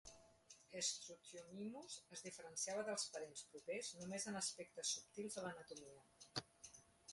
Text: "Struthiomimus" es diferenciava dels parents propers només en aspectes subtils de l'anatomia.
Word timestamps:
"Struthiomimus" 0.85 1.97
es 2.17 2.23
diferenciava 2.29 2.87
dels 2.89 3.05
parents 3.19 3.45
propers 3.53 3.93
només 4.01 4.27
en 4.33 4.41
aspectes 4.43 4.97
subtils 4.97 5.39
de 5.41 5.47
l'anatomia. 5.47 6.45